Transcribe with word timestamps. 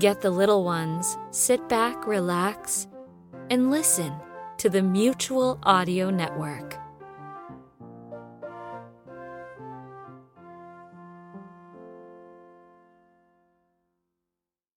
Get 0.00 0.22
the 0.22 0.30
little 0.30 0.64
ones, 0.64 1.18
sit 1.30 1.68
back, 1.68 2.06
relax, 2.06 2.88
and 3.50 3.70
listen 3.70 4.14
to 4.56 4.70
the 4.70 4.80
Mutual 4.80 5.58
Audio 5.62 6.08
Network. 6.08 6.78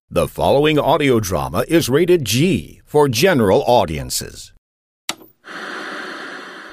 The 0.10 0.28
following 0.28 0.78
audio 0.78 1.22
drama 1.22 1.64
is 1.70 1.88
rated 1.88 2.26
G 2.26 2.82
for 2.84 3.08
general 3.08 3.64
audiences. 3.66 4.52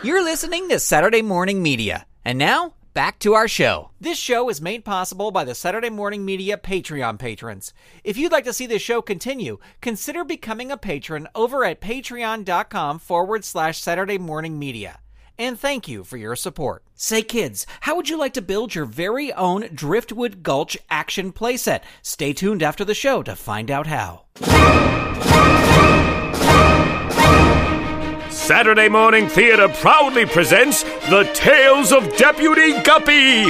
You're 0.03 0.25
listening 0.25 0.69
to 0.71 0.81
Saturday 0.81 1.23
Morning 1.23 1.63
Media. 1.63 2.05
And 2.25 2.37
now, 2.37 2.75
back 2.93 3.19
to 3.21 3.35
our 3.35 3.49
show. 3.49 3.91
This 4.01 4.19
show 4.19 4.49
is 4.49 4.61
made 4.61 4.85
possible 4.85 5.31
by 5.31 5.45
the 5.45 5.55
Saturday 5.55 5.91
Morning 5.91 6.25
Media 6.25 6.57
Patreon 6.57 7.19
patrons. 7.19 7.73
If 8.05 8.17
you'd 8.17 8.33
like 8.33 8.45
to 8.45 8.53
see 8.53 8.67
the 8.67 8.79
show 8.79 9.03
continue, 9.03 9.59
consider 9.81 10.25
becoming 10.25 10.71
a 10.71 10.77
patron 10.77 11.29
over 11.35 11.65
at 11.65 11.81
patreon.com 11.81 12.99
forward 12.99 13.45
slash 13.45 13.79
Saturday 13.81 14.19
Morning 14.19 14.59
Media. 14.59 15.01
And 15.39 15.59
thank 15.59 15.89
you 15.89 16.05
for 16.05 16.19
your 16.19 16.37
support. 16.37 16.85
Say, 16.95 17.23
kids, 17.23 17.67
how 17.81 17.97
would 17.97 18.11
you 18.11 18.19
like 18.19 18.35
to 18.35 18.43
build 18.43 18.75
your 18.75 18.85
very 18.85 19.33
own 19.33 19.71
Driftwood 19.73 20.43
Gulch 20.43 20.77
action 20.91 21.33
playset? 21.33 21.81
Stay 22.03 22.35
tuned 22.35 22.63
after 22.63 22.85
the 22.85 22.95
show 22.95 23.23
to 23.23 23.35
find 23.35 23.71
out 23.71 23.87
how. 23.87 24.27
Saturday 28.51 28.89
Morning 28.89 29.29
Theater 29.29 29.69
proudly 29.69 30.27
presents 30.27 30.83
The 31.09 31.23
Tales 31.35 31.93
of 31.93 32.17
Deputy 32.17 32.73
Guppy. 32.83 33.45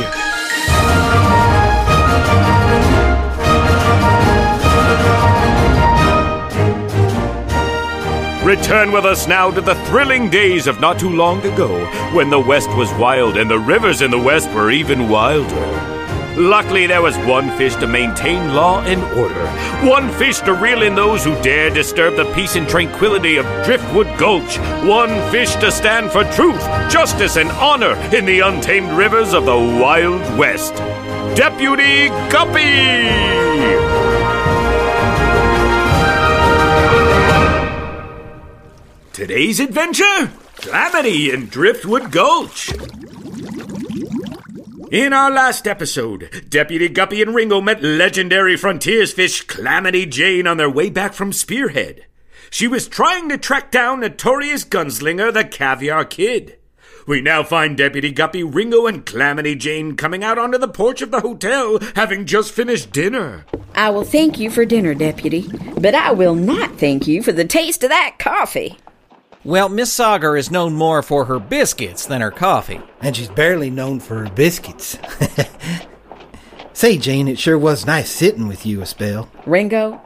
Return 8.44 8.92
with 8.92 9.06
us 9.06 9.26
now 9.26 9.50
to 9.50 9.62
the 9.62 9.74
thrilling 9.86 10.28
days 10.28 10.66
of 10.66 10.82
not 10.82 10.98
too 10.98 11.08
long 11.08 11.38
ago, 11.46 11.82
when 12.14 12.28
the 12.28 12.38
West 12.38 12.68
was 12.76 12.92
wild 12.98 13.38
and 13.38 13.50
the 13.50 13.58
rivers 13.58 14.02
in 14.02 14.10
the 14.10 14.18
West 14.18 14.50
were 14.50 14.70
even 14.70 15.08
wilder. 15.08 15.99
Luckily, 16.36 16.86
there 16.86 17.02
was 17.02 17.16
one 17.18 17.50
fish 17.58 17.74
to 17.76 17.86
maintain 17.86 18.54
law 18.54 18.80
and 18.82 19.02
order, 19.18 19.46
one 19.88 20.10
fish 20.12 20.38
to 20.40 20.54
reel 20.54 20.82
in 20.82 20.94
those 20.94 21.24
who 21.24 21.34
dare 21.42 21.70
disturb 21.70 22.16
the 22.16 22.30
peace 22.34 22.56
and 22.56 22.68
tranquility 22.68 23.36
of 23.36 23.46
Driftwood 23.64 24.06
Gulch, 24.18 24.58
one 24.86 25.10
fish 25.30 25.54
to 25.56 25.70
stand 25.70 26.10
for 26.10 26.24
truth, 26.32 26.62
justice, 26.90 27.36
and 27.36 27.50
honor 27.50 27.94
in 28.14 28.24
the 28.24 28.40
untamed 28.40 28.90
rivers 28.92 29.34
of 29.34 29.44
the 29.44 29.56
Wild 29.56 30.20
West. 30.38 30.74
Deputy 31.36 32.08
Guppy! 32.30 33.40
Today's 39.12 39.60
adventure 39.60 40.30
Calamity 40.60 41.30
in 41.30 41.46
Driftwood 41.46 42.12
Gulch. 42.12 42.70
In 44.90 45.12
our 45.12 45.30
last 45.30 45.68
episode, 45.68 46.46
Deputy 46.48 46.88
Guppy 46.88 47.22
and 47.22 47.32
Ringo 47.32 47.60
met 47.60 47.80
legendary 47.80 48.56
frontiers 48.56 49.12
fish 49.12 49.42
Calamity 49.42 50.04
Jane 50.04 50.48
on 50.48 50.56
their 50.56 50.68
way 50.68 50.90
back 50.90 51.14
from 51.14 51.32
Spearhead. 51.32 52.06
She 52.50 52.66
was 52.66 52.88
trying 52.88 53.28
to 53.28 53.38
track 53.38 53.70
down 53.70 54.00
notorious 54.00 54.64
gunslinger 54.64 55.32
the 55.32 55.44
Caviar 55.44 56.04
Kid. 56.04 56.58
We 57.06 57.20
now 57.20 57.44
find 57.44 57.76
Deputy 57.76 58.10
Guppy, 58.10 58.42
Ringo, 58.42 58.88
and 58.88 59.06
Calamity 59.06 59.54
Jane 59.54 59.94
coming 59.94 60.24
out 60.24 60.38
onto 60.38 60.58
the 60.58 60.66
porch 60.66 61.02
of 61.02 61.12
the 61.12 61.20
hotel, 61.20 61.78
having 61.94 62.26
just 62.26 62.50
finished 62.50 62.90
dinner. 62.90 63.46
I 63.76 63.90
will 63.90 64.04
thank 64.04 64.40
you 64.40 64.50
for 64.50 64.64
dinner, 64.64 64.94
Deputy, 64.94 65.48
but 65.80 65.94
I 65.94 66.10
will 66.10 66.34
not 66.34 66.80
thank 66.80 67.06
you 67.06 67.22
for 67.22 67.30
the 67.30 67.44
taste 67.44 67.84
of 67.84 67.90
that 67.90 68.16
coffee. 68.18 68.76
Well, 69.42 69.70
Miss 69.70 69.90
Sagar 69.90 70.36
is 70.36 70.50
known 70.50 70.74
more 70.74 71.02
for 71.02 71.24
her 71.24 71.38
biscuits 71.38 72.04
than 72.04 72.20
her 72.20 72.30
coffee. 72.30 72.82
And 73.00 73.16
she's 73.16 73.30
barely 73.30 73.70
known 73.70 73.98
for 73.98 74.24
her 74.26 74.30
biscuits. 74.30 74.98
Say, 76.74 76.98
Jane, 76.98 77.26
it 77.26 77.38
sure 77.38 77.58
was 77.58 77.86
nice 77.86 78.10
sitting 78.10 78.48
with 78.48 78.66
you 78.66 78.82
a 78.82 78.86
spell. 78.86 79.30
Ringo, 79.46 80.00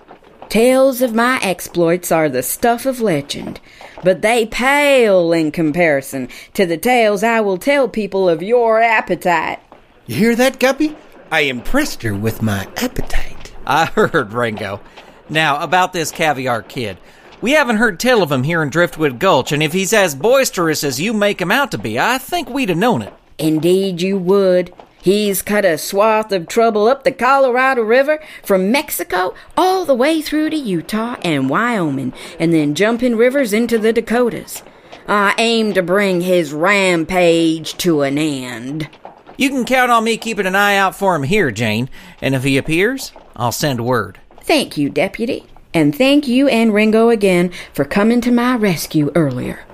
tales 0.49 1.03
of 1.03 1.15
my 1.15 1.41
exploits 1.43 2.12
are 2.12 2.28
the 2.28 2.44
stuff 2.44 2.87
of 2.87 3.00
legend, 3.00 3.61
but 4.05 4.23
they 4.23 4.47
pale 4.47 5.33
in 5.33 5.50
comparison 5.50 6.28
to 6.53 6.65
the 6.65 6.78
tales 6.78 7.25
I 7.25 7.41
will 7.41 7.59
tell 7.59 7.89
people 7.89 8.28
of 8.28 8.41
your 8.41 8.81
appetite. 8.81 9.59
You 10.06 10.15
hear 10.15 10.37
that, 10.37 10.61
Guppy? 10.61 10.97
I 11.33 11.41
impressed 11.41 12.03
her 12.03 12.15
with 12.15 12.41
my 12.41 12.69
appetite. 12.77 13.53
I 13.67 13.87
heard, 13.94 14.33
Ringo. 14.33 14.81
Now, 15.28 15.61
about 15.61 15.93
this 15.93 16.12
caviar 16.12 16.62
kid. 16.62 16.99
We 17.44 17.53
haven't 17.53 17.77
heard 17.77 18.00
tell 18.00 18.22
of 18.22 18.32
him 18.32 18.44
here 18.44 18.62
in 18.62 18.71
Driftwood 18.71 19.19
Gulch, 19.19 19.53
and 19.53 19.62
if 19.62 19.75
he's 19.75 19.93
as 19.93 20.15
boisterous 20.15 20.82
as 20.82 20.99
you 20.99 21.12
make 21.12 21.43
him 21.43 21.50
out 21.50 21.72
to 21.72 21.77
be, 21.77 22.00
I 22.00 22.16
think 22.16 22.49
we'd 22.49 22.71
have 22.71 22.78
known 22.78 23.03
it. 23.03 23.12
Indeed, 23.37 24.00
you 24.00 24.16
would. 24.16 24.72
He's 25.03 25.43
cut 25.43 25.66
a 25.66 25.77
swath 25.77 26.32
of 26.32 26.49
trouble 26.49 26.87
up 26.87 27.05
the 27.05 27.12
Colorado 27.12 27.82
River 27.82 28.25
from 28.43 28.72
Mexico 28.72 29.34
all 29.59 29.84
the 29.84 29.94
way 29.94 30.22
through 30.22 30.49
to 30.49 30.56
Utah 30.56 31.16
and 31.22 31.50
Wyoming, 31.50 32.15
and 32.41 32.50
then 32.50 32.75
jumping 32.75 33.15
rivers 33.15 33.53
into 33.53 33.76
the 33.76 33.93
Dakotas. 33.93 34.62
I 35.06 35.34
aim 35.37 35.75
to 35.75 35.82
bring 35.82 36.22
his 36.22 36.55
rampage 36.55 37.76
to 37.76 38.00
an 38.00 38.16
end. 38.16 38.88
You 39.37 39.50
can 39.50 39.66
count 39.66 39.91
on 39.91 40.05
me 40.05 40.16
keeping 40.16 40.47
an 40.47 40.56
eye 40.56 40.76
out 40.76 40.97
for 40.97 41.15
him 41.15 41.25
here, 41.25 41.50
Jane, 41.50 41.91
and 42.22 42.34
if 42.34 42.43
he 42.43 42.56
appears, 42.56 43.12
I'll 43.37 43.53
send 43.53 43.84
word. 43.84 44.19
Thank 44.41 44.78
you, 44.78 44.88
Deputy. 44.88 45.44
And 45.75 45.95
thank 45.95 46.29
you 46.29 46.47
and 46.47 46.73
Ringo 46.73 47.09
again 47.09 47.51
for 47.73 47.85
coming 47.85 48.21
to 48.23 48.31
my 48.31 48.57
rescue 48.57 49.11
earlier. 49.17 49.67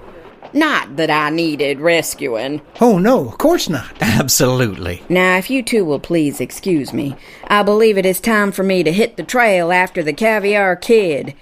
Not 0.52 0.96
that 0.96 1.10
I 1.10 1.30
needed 1.30 1.78
rescuing. 1.78 2.62
Oh, 2.80 2.98
no, 2.98 3.28
of 3.28 3.38
course 3.38 3.68
not. 3.68 3.94
Absolutely. 4.00 5.02
Now, 5.08 5.36
if 5.36 5.50
you 5.50 5.62
two 5.62 5.84
will 5.84 6.00
please 6.00 6.40
excuse 6.40 6.92
me, 6.92 7.16
I 7.46 7.62
believe 7.62 7.98
it 7.98 8.06
is 8.06 8.18
time 8.18 8.50
for 8.50 8.62
me 8.62 8.82
to 8.82 8.90
hit 8.90 9.16
the 9.16 9.22
trail 9.22 9.70
after 9.70 10.02
the 10.02 10.12
caviar 10.12 10.74
kid. 10.74 11.34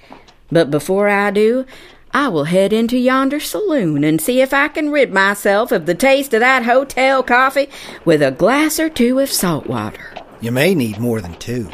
But 0.51 0.71
before 0.71 1.09
I 1.09 1.31
do, 1.31 1.65
I 2.13 2.29
will 2.29 2.45
head 2.45 2.73
into 2.73 2.99
yonder 2.99 3.41
saloon 3.41 4.03
and 4.03 4.21
see 4.21 4.41
if 4.41 4.53
I 4.53 4.69
can 4.69 4.91
rid 4.91 5.13
myself 5.13 5.73
of 5.73 5.87
the 5.87 5.95
taste 5.95 6.35
of 6.35 6.41
that 6.41 6.65
hotel 6.65 7.23
coffee 7.23 7.69
with 8.05 8.23
a 8.23 8.31
glass 8.31 8.81
or 8.81 8.89
two 8.89 9.21
of 9.21 9.31
salt 9.31 9.67
water. 9.67 10.15
You 10.41 10.51
may 10.51 10.75
need 10.75 10.99
more 10.99 11.21
than 11.21 11.35
two. 11.35 11.71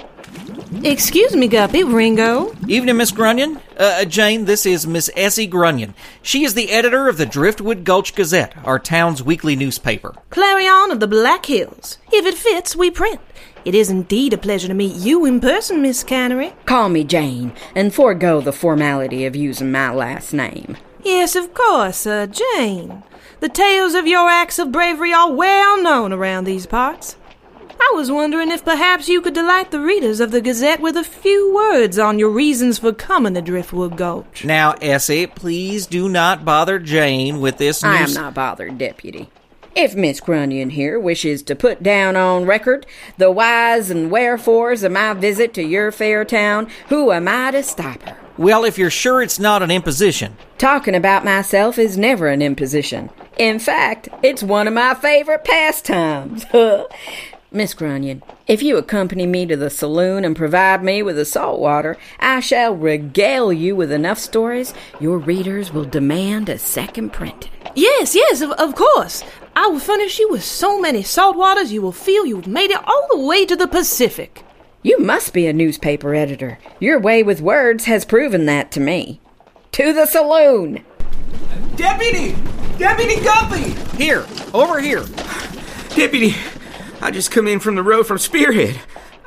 Excuse 0.82 1.34
me, 1.34 1.48
Guppy, 1.48 1.82
Ringo. 1.82 2.54
Evening, 2.68 2.96
Miss 2.96 3.10
Grunion. 3.10 3.60
Uh, 3.78 4.04
Jane, 4.04 4.44
this 4.44 4.66
is 4.66 4.86
Miss 4.86 5.08
Essie 5.16 5.46
Grunion. 5.46 5.94
She 6.22 6.44
is 6.44 6.54
the 6.54 6.70
editor 6.70 7.08
of 7.08 7.16
the 7.16 7.26
Driftwood 7.26 7.84
Gulch 7.84 8.14
Gazette, 8.14 8.54
our 8.64 8.78
town's 8.78 9.22
weekly 9.22 9.56
newspaper. 9.56 10.14
Clarion 10.30 10.90
of 10.90 11.00
the 11.00 11.06
Black 11.06 11.46
Hills. 11.46 11.98
If 12.12 12.26
it 12.26 12.34
fits, 12.34 12.76
we 12.76 12.90
print. 12.90 13.20
It 13.64 13.74
is 13.74 13.88
indeed 13.88 14.34
a 14.34 14.38
pleasure 14.38 14.68
to 14.68 14.74
meet 14.74 14.94
you 14.94 15.24
in 15.24 15.40
person, 15.40 15.80
Miss 15.80 16.04
Cannery. 16.04 16.52
Call 16.66 16.90
me 16.90 17.02
Jane, 17.02 17.52
and 17.74 17.94
forego 17.94 18.40
the 18.42 18.52
formality 18.52 19.24
of 19.24 19.34
using 19.34 19.72
my 19.72 19.90
last 19.90 20.34
name. 20.34 20.76
Yes, 21.02 21.34
of 21.34 21.54
course, 21.54 22.06
uh, 22.06 22.26
Jane. 22.26 23.02
The 23.40 23.48
tales 23.48 23.94
of 23.94 24.06
your 24.06 24.28
acts 24.28 24.58
of 24.58 24.72
bravery 24.72 25.12
are 25.12 25.32
well 25.32 25.82
known 25.82 26.12
around 26.12 26.44
these 26.44 26.66
parts. 26.66 27.16
I 27.86 27.92
was 27.96 28.10
wondering 28.10 28.50
if 28.50 28.64
perhaps 28.64 29.10
you 29.10 29.20
could 29.20 29.34
delight 29.34 29.70
the 29.70 29.78
readers 29.78 30.18
of 30.18 30.30
the 30.30 30.40
Gazette 30.40 30.80
with 30.80 30.96
a 30.96 31.04
few 31.04 31.54
words 31.54 31.98
on 31.98 32.18
your 32.18 32.30
reasons 32.30 32.78
for 32.78 32.94
coming 32.94 33.34
to 33.34 33.42
Driftwood 33.42 33.98
Gulch. 33.98 34.42
Now, 34.42 34.72
Essie, 34.80 35.26
please 35.26 35.86
do 35.86 36.08
not 36.08 36.46
bother 36.46 36.78
Jane 36.78 37.42
with 37.42 37.58
this 37.58 37.82
news. 37.82 37.92
I 37.92 37.98
am 37.98 38.14
not 38.14 38.32
bothered, 38.32 38.78
Deputy. 38.78 39.28
If 39.76 39.94
Miss 39.94 40.20
Grunion 40.20 40.70
here 40.70 40.98
wishes 40.98 41.42
to 41.42 41.54
put 41.54 41.82
down 41.82 42.16
on 42.16 42.46
record 42.46 42.86
the 43.18 43.30
whys 43.30 43.90
and 43.90 44.10
wherefores 44.10 44.82
of 44.82 44.92
my 44.92 45.12
visit 45.12 45.52
to 45.54 45.62
your 45.62 45.92
fair 45.92 46.24
town, 46.24 46.70
who 46.88 47.12
am 47.12 47.28
I 47.28 47.50
to 47.50 47.62
stop 47.62 48.00
her? 48.02 48.16
Well, 48.38 48.64
if 48.64 48.78
you're 48.78 48.88
sure 48.88 49.20
it's 49.20 49.38
not 49.38 49.62
an 49.62 49.70
imposition. 49.70 50.38
Talking 50.56 50.94
about 50.94 51.24
myself 51.24 51.78
is 51.78 51.98
never 51.98 52.28
an 52.28 52.40
imposition. 52.40 53.10
In 53.36 53.58
fact, 53.58 54.08
it's 54.22 54.42
one 54.42 54.66
of 54.66 54.74
my 54.74 54.94
favorite 54.94 55.44
pastimes. 55.44 56.46
Miss 57.54 57.72
Grunion, 57.72 58.20
if 58.48 58.64
you 58.64 58.76
accompany 58.76 59.26
me 59.26 59.46
to 59.46 59.56
the 59.56 59.70
saloon 59.70 60.24
and 60.24 60.34
provide 60.34 60.82
me 60.82 61.04
with 61.04 61.14
the 61.14 61.24
salt 61.24 61.60
water, 61.60 61.96
I 62.18 62.40
shall 62.40 62.74
regale 62.74 63.52
you 63.52 63.76
with 63.76 63.92
enough 63.92 64.18
stories 64.18 64.74
your 64.98 65.18
readers 65.18 65.72
will 65.72 65.84
demand 65.84 66.48
a 66.48 66.58
second 66.58 67.12
printing. 67.12 67.52
Yes, 67.76 68.16
yes, 68.16 68.40
of, 68.40 68.50
of 68.52 68.74
course. 68.74 69.22
I 69.54 69.68
will 69.68 69.78
furnish 69.78 70.18
you 70.18 70.28
with 70.30 70.42
so 70.42 70.80
many 70.80 71.04
salt 71.04 71.36
waters 71.36 71.72
you 71.72 71.80
will 71.80 71.92
feel 71.92 72.26
you've 72.26 72.48
made 72.48 72.72
it 72.72 72.88
all 72.88 73.06
the 73.12 73.24
way 73.24 73.46
to 73.46 73.54
the 73.54 73.68
Pacific. 73.68 74.42
You 74.82 74.98
must 74.98 75.32
be 75.32 75.46
a 75.46 75.52
newspaper 75.52 76.12
editor. 76.12 76.58
Your 76.80 76.98
way 76.98 77.22
with 77.22 77.40
words 77.40 77.84
has 77.84 78.04
proven 78.04 78.46
that 78.46 78.72
to 78.72 78.80
me. 78.80 79.20
To 79.72 79.92
the 79.92 80.06
saloon! 80.06 80.84
Deputy! 81.76 82.34
Deputy 82.78 83.22
Guppy! 83.22 83.70
Here, 83.96 84.26
over 84.52 84.80
here. 84.80 85.04
Deputy, 85.94 86.34
I 87.04 87.10
just 87.10 87.30
come 87.30 87.46
in 87.46 87.60
from 87.60 87.74
the 87.74 87.82
road 87.82 88.06
from 88.06 88.16
Spearhead. 88.16 88.80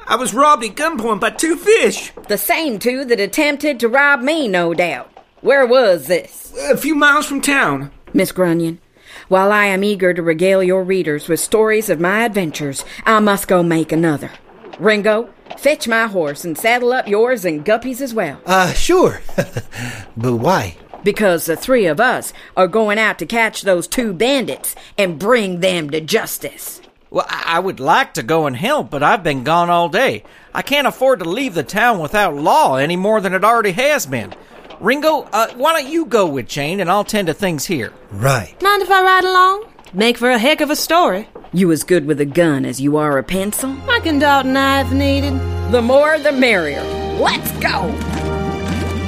I 0.08 0.16
was 0.16 0.34
robbed 0.34 0.64
at 0.64 0.74
gunpoint 0.74 1.20
by 1.20 1.30
two 1.30 1.56
fish. 1.56 2.12
The 2.28 2.36
same 2.36 2.80
two 2.80 3.06
that 3.06 3.20
attempted 3.20 3.80
to 3.80 3.88
rob 3.88 4.22
me, 4.22 4.48
no 4.48 4.74
doubt. 4.74 5.16
Where 5.42 5.64
was 5.64 6.08
this? 6.08 6.56
A 6.72 6.76
few 6.76 6.96
miles 6.96 7.28
from 7.28 7.40
town. 7.40 7.92
Miss 8.16 8.32
Grunion, 8.32 8.80
while 9.28 9.52
I 9.52 9.66
am 9.66 9.84
eager 9.84 10.12
to 10.12 10.24
regale 10.24 10.64
your 10.64 10.84
readers 10.84 11.28
with 11.28 11.40
stories 11.40 11.88
of 11.88 12.00
my 12.00 12.26
adventures, 12.26 12.84
I 13.06 13.20
must 13.20 13.48
go 13.48 13.62
make 13.62 13.92
another. 13.92 14.32
Ringo, 14.80 15.30
fetch 15.60 15.88
my 15.88 16.08
horse 16.08 16.44
and 16.44 16.58
saddle 16.58 16.92
up 16.92 17.08
yours 17.08 17.46
and 17.46 17.64
Guppy's 17.64 18.02
as 18.02 18.12
well. 18.12 18.42
Uh, 18.48 18.74
sure. 18.74 19.22
but 20.18 20.38
why? 20.38 20.78
Because 21.04 21.46
the 21.46 21.56
three 21.56 21.86
of 21.86 22.00
us 22.00 22.34
are 22.56 22.68
going 22.68 22.98
out 22.98 23.20
to 23.20 23.28
catch 23.28 23.62
those 23.62 23.88
two 23.88 24.14
bandits 24.14 24.76
and 24.98 25.20
bring 25.20 25.60
them 25.60 25.92
to 25.92 26.02
justice. 26.02 26.82
Well, 27.10 27.26
I 27.30 27.60
would 27.60 27.80
like 27.80 28.16
to 28.16 28.24
go 28.24 28.48
and 28.48 28.56
help, 28.56 28.90
but 28.90 29.02
I've 29.02 29.24
been 29.24 29.44
gone 29.44 29.70
all 29.70 29.88
day. 29.88 30.24
I 30.54 30.62
can't 30.62 30.88
afford 30.88 31.20
to 31.20 31.30
leave 31.30 31.54
the 31.54 31.64
town 31.64 32.00
without 32.00 32.36
law 32.36 32.76
any 32.76 32.98
more 32.98 33.22
than 33.22 33.34
it 33.34 33.46
already 33.46 33.72
has 33.72 34.06
been. 34.06 34.34
Ringo, 34.80 35.22
uh, 35.32 35.54
why 35.56 35.74
don't 35.74 35.92
you 35.92 36.06
go 36.06 36.28
with 36.28 36.48
Jane 36.48 36.80
and 36.80 36.90
I'll 36.90 37.06
tend 37.06 37.28
to 37.28 37.34
things 37.34 37.66
here? 37.66 37.94
Right. 38.12 38.62
Mind 38.62 38.82
if 38.82 38.92
I 38.92 39.02
ride 39.02 39.24
along? 39.24 39.66
Make 39.94 40.18
for 40.18 40.30
a 40.30 40.38
heck 40.38 40.60
of 40.60 40.70
a 40.70 40.76
story. 40.76 41.30
You 41.54 41.72
as 41.72 41.84
good 41.84 42.06
with 42.06 42.20
a 42.20 42.26
gun 42.26 42.66
as 42.66 42.82
you 42.82 42.98
are 42.98 43.18
a 43.18 43.24
pencil? 43.24 43.76
I 43.90 44.02
can 44.02 44.20
dot 44.20 44.46
an 44.46 44.58
I 44.58 44.82
if 44.82 44.92
needed. 44.92 45.34
The 45.72 45.82
more 45.82 46.20
the 46.20 46.34
merrier. 46.34 46.84
Let's 47.20 47.52
go! 47.54 47.94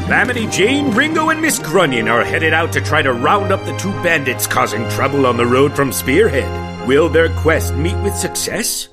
Calamity 0.06 0.48
Jane, 0.48 0.92
Ringo, 0.96 1.30
and 1.30 1.40
Miss 1.40 1.60
Grunion 1.60 2.08
are 2.08 2.24
headed 2.24 2.54
out 2.54 2.74
to 2.74 2.82
try 2.82 3.02
to 3.02 3.14
round 3.14 3.52
up 3.52 3.64
the 3.66 3.78
two 3.78 3.92
bandits 4.02 4.48
causing 4.48 4.90
trouble 4.90 5.28
on 5.28 5.38
the 5.38 5.46
road 5.46 5.76
from 5.76 5.92
Spearhead. 5.92 6.69
Will 6.90 7.08
their 7.08 7.30
quest 7.30 7.76
meet 7.76 7.96
with 7.98 8.16
success? 8.16 8.88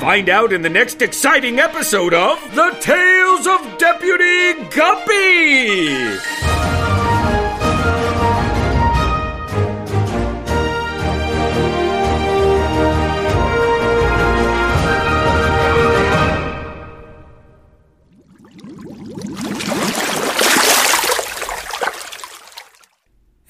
Find 0.00 0.30
out 0.30 0.50
in 0.50 0.62
the 0.62 0.70
next 0.70 1.02
exciting 1.02 1.58
episode 1.58 2.14
of 2.14 2.38
The 2.54 2.74
Tales 2.80 3.46
of 3.46 3.76
Deputy 3.76 4.54
Guppy! 4.74 6.49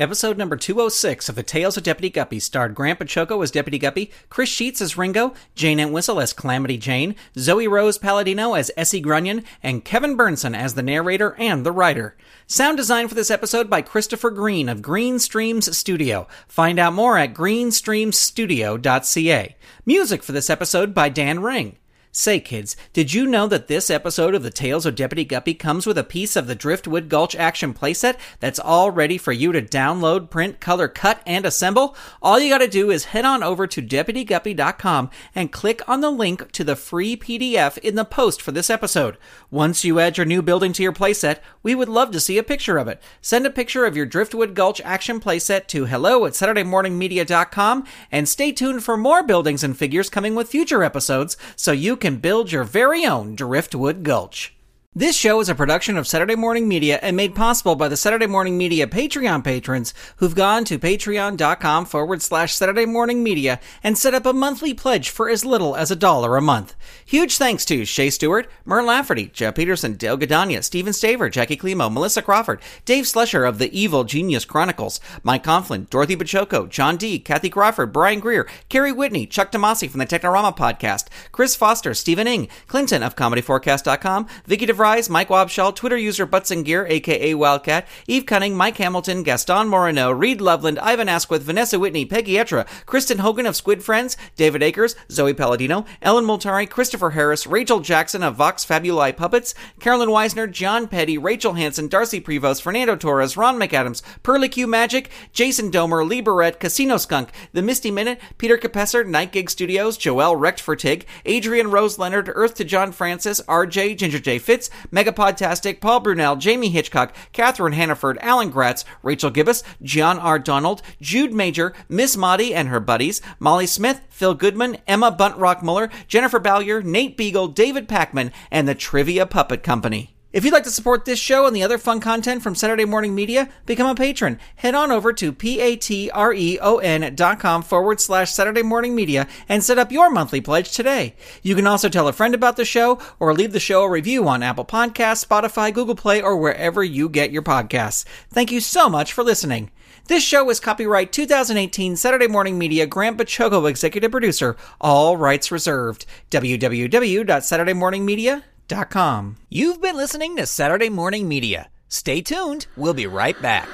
Episode 0.00 0.36
number 0.38 0.56
206 0.56 1.28
of 1.28 1.34
The 1.34 1.42
Tales 1.42 1.76
of 1.76 1.82
Deputy 1.82 2.08
Guppy 2.08 2.40
starred 2.40 2.74
Grant 2.74 2.98
Baciocco 2.98 3.42
as 3.42 3.50
Deputy 3.50 3.78
Guppy, 3.78 4.10
Chris 4.30 4.48
Sheets 4.48 4.80
as 4.80 4.96
Ringo, 4.96 5.34
Jane 5.54 5.78
Entwistle 5.78 6.20
as 6.20 6.32
Calamity 6.32 6.78
Jane, 6.78 7.14
Zoe 7.36 7.68
Rose 7.68 7.98
Palladino 7.98 8.54
as 8.54 8.70
Essie 8.78 9.02
Grunion, 9.02 9.44
and 9.62 9.84
Kevin 9.84 10.16
Burnson 10.16 10.56
as 10.56 10.72
the 10.72 10.82
narrator 10.82 11.36
and 11.38 11.66
the 11.66 11.72
writer. 11.72 12.16
Sound 12.46 12.78
design 12.78 13.08
for 13.08 13.14
this 13.14 13.30
episode 13.30 13.68
by 13.68 13.82
Christopher 13.82 14.30
Green 14.30 14.70
of 14.70 14.80
Green 14.80 15.18
Streams 15.18 15.76
Studio. 15.76 16.26
Find 16.48 16.78
out 16.78 16.94
more 16.94 17.18
at 17.18 17.34
greenstreamstudio.ca. 17.34 19.56
Music 19.84 20.22
for 20.22 20.32
this 20.32 20.48
episode 20.48 20.94
by 20.94 21.10
Dan 21.10 21.40
Ring. 21.40 21.76
Say, 22.12 22.40
kids, 22.40 22.76
did 22.92 23.14
you 23.14 23.24
know 23.24 23.46
that 23.46 23.68
this 23.68 23.88
episode 23.88 24.34
of 24.34 24.42
The 24.42 24.50
Tales 24.50 24.84
of 24.84 24.96
Deputy 24.96 25.24
Guppy 25.24 25.54
comes 25.54 25.86
with 25.86 25.96
a 25.96 26.02
piece 26.02 26.34
of 26.34 26.48
the 26.48 26.56
Driftwood 26.56 27.08
Gulch 27.08 27.36
action 27.36 27.72
playset 27.72 28.16
that's 28.40 28.58
all 28.58 28.90
ready 28.90 29.16
for 29.16 29.30
you 29.30 29.52
to 29.52 29.62
download, 29.62 30.28
print, 30.28 30.58
color, 30.58 30.88
cut, 30.88 31.22
and 31.24 31.46
assemble? 31.46 31.94
All 32.20 32.40
you 32.40 32.50
gotta 32.50 32.66
do 32.66 32.90
is 32.90 33.04
head 33.06 33.24
on 33.24 33.44
over 33.44 33.68
to 33.68 33.80
deputyguppy.com 33.80 35.08
and 35.36 35.52
click 35.52 35.88
on 35.88 36.00
the 36.00 36.10
link 36.10 36.50
to 36.50 36.64
the 36.64 36.74
free 36.74 37.16
PDF 37.16 37.78
in 37.78 37.94
the 37.94 38.04
post 38.04 38.42
for 38.42 38.50
this 38.50 38.70
episode. 38.70 39.16
Once 39.48 39.84
you 39.84 40.00
add 40.00 40.16
your 40.16 40.26
new 40.26 40.42
building 40.42 40.72
to 40.72 40.82
your 40.82 40.92
playset, 40.92 41.38
we 41.62 41.76
would 41.76 41.88
love 41.88 42.10
to 42.10 42.18
see 42.18 42.38
a 42.38 42.42
picture 42.42 42.76
of 42.76 42.88
it. 42.88 43.00
Send 43.20 43.46
a 43.46 43.50
picture 43.50 43.86
of 43.86 43.96
your 43.96 44.06
Driftwood 44.06 44.56
Gulch 44.56 44.80
action 44.80 45.20
playset 45.20 45.68
to 45.68 45.86
hello 45.86 46.26
at 46.26 46.32
SaturdayMorningMedia.com 46.32 47.86
and 48.10 48.28
stay 48.28 48.50
tuned 48.50 48.82
for 48.82 48.96
more 48.96 49.22
buildings 49.22 49.62
and 49.62 49.78
figures 49.78 50.10
coming 50.10 50.34
with 50.34 50.48
future 50.48 50.82
episodes 50.82 51.36
so 51.54 51.70
you 51.70 51.99
can 52.00 52.16
build 52.16 52.50
your 52.50 52.64
very 52.64 53.04
own 53.04 53.36
Driftwood 53.36 54.02
Gulch. 54.02 54.54
This 54.92 55.14
show 55.14 55.38
is 55.38 55.48
a 55.48 55.54
production 55.54 55.96
of 55.96 56.08
Saturday 56.08 56.34
Morning 56.34 56.66
Media 56.66 56.98
and 57.00 57.16
made 57.16 57.36
possible 57.36 57.76
by 57.76 57.86
the 57.86 57.96
Saturday 57.96 58.26
Morning 58.26 58.58
Media 58.58 58.88
Patreon 58.88 59.44
patrons 59.44 59.94
who've 60.16 60.34
gone 60.34 60.64
to 60.64 60.80
patreon.com 60.80 61.84
forward 61.84 62.22
slash 62.22 62.56
Saturday 62.56 62.86
Morning 62.86 63.22
Media 63.22 63.60
and 63.84 63.96
set 63.96 64.14
up 64.14 64.26
a 64.26 64.32
monthly 64.32 64.74
pledge 64.74 65.08
for 65.08 65.30
as 65.30 65.44
little 65.44 65.76
as 65.76 65.92
a 65.92 65.96
dollar 65.96 66.36
a 66.36 66.42
month. 66.42 66.74
Huge 67.06 67.36
thanks 67.36 67.64
to 67.66 67.84
Shay 67.84 68.10
Stewart, 68.10 68.50
Mur 68.64 68.82
Lafferty, 68.82 69.28
Jeff 69.32 69.54
Peterson, 69.54 69.94
Dale 69.94 70.18
Gadania, 70.18 70.64
Stephen 70.64 70.92
Staver, 70.92 71.30
Jackie 71.30 71.56
Klimo, 71.56 71.90
Melissa 71.90 72.20
Crawford, 72.20 72.60
Dave 72.84 73.04
Slusher 73.04 73.48
of 73.48 73.58
the 73.58 73.72
Evil 73.78 74.02
Genius 74.02 74.44
Chronicles, 74.44 74.98
Mike 75.22 75.44
Conflin, 75.44 75.88
Dorothy 75.88 76.16
Baciocco, 76.16 76.68
John 76.68 76.96
D., 76.96 77.20
Kathy 77.20 77.48
Crawford, 77.48 77.92
Brian 77.92 78.18
Greer, 78.18 78.48
Carrie 78.68 78.90
Whitney, 78.90 79.24
Chuck 79.24 79.52
Tomasi 79.52 79.88
from 79.88 80.00
the 80.00 80.06
Technorama 80.06 80.56
podcast, 80.56 81.04
Chris 81.32 81.56
Foster, 81.56 81.94
Stephen 81.94 82.26
Ing, 82.26 82.48
Clinton 82.66 83.02
of 83.02 83.16
ComedyForecast.com, 83.16 84.26
Vicky 84.46 84.66
DeVries, 84.66 85.08
Mike 85.10 85.28
Wobschall, 85.28 85.74
Twitter 85.74 85.96
user 85.96 86.26
Butts 86.26 86.50
and 86.50 86.64
Gear, 86.64 86.86
aka 86.86 87.34
Wildcat, 87.34 87.86
Eve 88.06 88.26
Cunning, 88.26 88.56
Mike 88.56 88.76
Hamilton, 88.76 89.22
Gaston 89.22 89.68
Moreno, 89.68 90.10
Reed 90.10 90.40
Loveland, 90.40 90.78
Ivan 90.78 91.08
Asquith, 91.08 91.42
Vanessa 91.42 91.78
Whitney, 91.78 92.04
Peggy 92.04 92.34
Etra, 92.34 92.66
Kristen 92.86 93.18
Hogan 93.18 93.46
of 93.46 93.56
Squid 93.56 93.82
Friends, 93.82 94.16
David 94.36 94.62
Akers, 94.62 94.96
Zoe 95.10 95.34
Palladino, 95.34 95.84
Ellen 96.02 96.24
Multari, 96.24 96.68
Christopher 96.68 97.10
Harris, 97.10 97.46
Rachel 97.46 97.80
Jackson 97.80 98.22
of 98.22 98.36
Vox 98.36 98.64
Fabuli 98.64 99.16
Puppets, 99.16 99.54
Carolyn 99.78 100.08
Weisner, 100.08 100.50
John 100.50 100.88
Petty, 100.88 101.18
Rachel 101.18 101.54
Hansen, 101.54 101.88
Darcy 101.88 102.20
Prevost, 102.20 102.62
Fernando 102.62 102.96
Torres, 102.96 103.36
Ron 103.36 103.58
McAdams, 103.58 104.02
Q 104.50 104.66
Magic, 104.66 105.10
Jason 105.32 105.70
Domer, 105.70 106.08
Lee 106.08 106.20
Barrett, 106.20 106.60
Casino 106.60 106.96
Skunk, 106.96 107.30
The 107.52 107.62
Misty 107.62 107.90
Minute, 107.90 108.20
Peter 108.38 108.58
Capesser, 108.58 109.06
Night 109.06 109.32
Gig 109.32 109.50
Studios, 109.50 109.98
Joelle 109.98 110.38
Rechtfertig, 110.38 111.04
Adrian 111.24 111.70
Rose 111.70 111.98
Leonard, 111.98 112.30
Earth 112.34 112.54
to 112.54 112.64
John 112.64 112.92
Francis, 112.92 113.40
RJ, 113.42 113.96
Ginger 113.96 114.18
J. 114.18 114.38
Fitz, 114.38 114.70
Megapodtastic, 114.92 115.80
Paul 115.80 116.00
Brunel, 116.00 116.36
Jamie 116.36 116.70
Hitchcock, 116.70 117.14
Catherine 117.32 117.72
Hannaford, 117.72 118.18
Alan 118.20 118.50
Gratz, 118.50 118.84
Rachel 119.02 119.30
Gibbous, 119.30 119.62
John 119.82 120.18
R. 120.18 120.38
Donald, 120.38 120.82
Jude 121.00 121.32
Major, 121.32 121.72
Miss 121.88 122.16
Maudie 122.16 122.54
and 122.54 122.68
her 122.68 122.80
buddies, 122.80 123.20
Molly 123.38 123.66
Smith, 123.66 124.00
Phil 124.08 124.34
Goodman, 124.34 124.78
Emma 124.86 125.10
Buntrock 125.10 125.62
Muller, 125.62 125.90
Jennifer 126.08 126.38
Bowyer, 126.38 126.82
Nate 126.82 127.16
Beagle, 127.16 127.48
David 127.48 127.88
Packman, 127.88 128.32
and 128.50 128.68
the 128.68 128.74
Trivia 128.74 129.26
Puppet 129.26 129.62
Company. 129.62 130.14
If 130.32 130.44
you'd 130.44 130.52
like 130.52 130.62
to 130.62 130.70
support 130.70 131.06
this 131.06 131.18
show 131.18 131.46
and 131.46 131.56
the 131.56 131.64
other 131.64 131.76
fun 131.76 131.98
content 131.98 132.44
from 132.44 132.54
Saturday 132.54 132.84
Morning 132.84 133.16
Media, 133.16 133.48
become 133.66 133.88
a 133.88 133.96
patron. 133.96 134.38
Head 134.56 134.76
on 134.76 134.92
over 134.92 135.12
to 135.12 135.32
p-a-t-r-e-o-n 135.32 137.14
dot 137.16 137.40
com 137.40 137.62
forward 137.62 138.00
slash 138.00 138.32
Saturday 138.32 138.62
Morning 138.62 138.94
Media 138.94 139.26
and 139.48 139.64
set 139.64 139.78
up 139.78 139.90
your 139.90 140.08
monthly 140.08 140.40
pledge 140.40 140.70
today. 140.70 141.16
You 141.42 141.56
can 141.56 141.66
also 141.66 141.88
tell 141.88 142.06
a 142.06 142.12
friend 142.12 142.32
about 142.32 142.56
the 142.56 142.64
show 142.64 143.00
or 143.18 143.34
leave 143.34 143.52
the 143.52 143.58
show 143.58 143.82
a 143.82 143.90
review 143.90 144.28
on 144.28 144.44
Apple 144.44 144.64
Podcasts, 144.64 145.26
Spotify, 145.26 145.74
Google 145.74 145.96
Play, 145.96 146.22
or 146.22 146.36
wherever 146.36 146.84
you 146.84 147.08
get 147.08 147.32
your 147.32 147.42
podcasts. 147.42 148.04
Thank 148.30 148.52
you 148.52 148.60
so 148.60 148.88
much 148.88 149.12
for 149.12 149.24
listening. 149.24 149.72
This 150.06 150.22
show 150.22 150.48
is 150.48 150.60
copyright 150.60 151.10
2018 151.12 151.96
Saturday 151.96 152.28
Morning 152.28 152.56
Media 152.56 152.86
Grant 152.86 153.18
Baciocco 153.18 153.68
executive 153.68 154.12
producer, 154.12 154.56
all 154.80 155.16
rights 155.16 155.50
reserved. 155.50 156.06
www.saturdaymorningmedia.com 156.30 158.42
com. 158.90 159.36
You've 159.48 159.80
been 159.80 159.96
listening 159.96 160.36
to 160.36 160.46
Saturday 160.46 160.88
Morning 160.88 161.26
Media. 161.26 161.70
Stay 161.88 162.20
tuned. 162.20 162.66
We'll 162.76 162.94
be 162.94 163.06
right 163.06 163.40
back. 163.42 163.68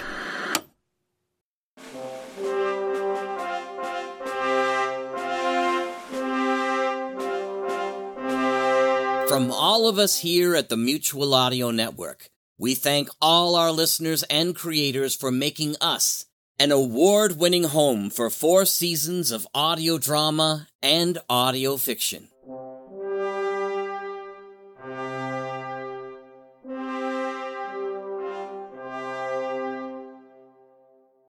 From 9.29 9.51
all 9.51 9.87
of 9.87 9.99
us 9.99 10.21
here 10.21 10.55
at 10.55 10.71
the 10.71 10.79
Mutual 10.79 11.35
Audio 11.35 11.71
Network, 11.71 12.31
we 12.57 12.75
thank 12.75 13.11
all 13.21 13.55
our 13.55 13.71
listeners 13.71 14.23
and 14.25 14.57
creators 14.57 15.15
for 15.15 15.31
making 15.31 15.77
us 15.81 16.25
an 16.59 16.73
award 16.73 17.39
winning 17.39 17.65
home 17.65 18.09
for 18.09 18.31
four 18.31 18.65
seasons 18.65 19.31
of 19.31 19.47
audio 19.55 19.99
drama 19.99 20.69
and 20.83 21.19
audio 21.29 21.77
fiction. 21.77 22.29